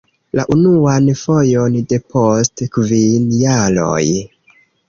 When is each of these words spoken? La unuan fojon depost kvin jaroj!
La 0.37 0.45
unuan 0.53 1.11
fojon 1.19 1.77
depost 1.93 2.65
kvin 2.79 3.31
jaroj! 3.45 4.05